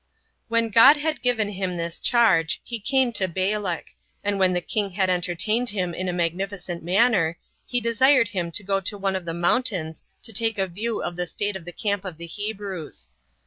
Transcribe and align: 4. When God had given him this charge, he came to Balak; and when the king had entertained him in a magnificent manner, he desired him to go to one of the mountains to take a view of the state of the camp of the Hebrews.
4. 0.49 0.57
When 0.57 0.69
God 0.71 0.97
had 0.97 1.21
given 1.21 1.49
him 1.49 1.77
this 1.77 1.99
charge, 1.99 2.59
he 2.63 2.79
came 2.79 3.11
to 3.11 3.27
Balak; 3.27 3.85
and 4.23 4.39
when 4.39 4.51
the 4.51 4.59
king 4.59 4.89
had 4.89 5.11
entertained 5.11 5.69
him 5.69 5.93
in 5.93 6.09
a 6.09 6.11
magnificent 6.11 6.81
manner, 6.83 7.37
he 7.67 7.79
desired 7.79 8.29
him 8.29 8.49
to 8.53 8.63
go 8.63 8.79
to 8.79 8.97
one 8.97 9.15
of 9.15 9.25
the 9.25 9.35
mountains 9.35 10.01
to 10.23 10.33
take 10.33 10.57
a 10.57 10.65
view 10.65 11.03
of 11.03 11.17
the 11.17 11.27
state 11.27 11.55
of 11.55 11.65
the 11.65 11.71
camp 11.71 12.03
of 12.03 12.17
the 12.17 12.25
Hebrews. 12.25 13.09